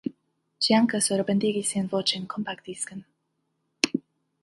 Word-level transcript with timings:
Ĝi 0.67 0.75
ankaŭ 0.77 1.01
surbendigis 1.09 1.69
siajn 1.73 1.91
voĉojn 1.93 2.27
kompaktdisken. 2.35 3.09